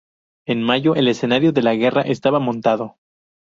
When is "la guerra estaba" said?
1.61-2.39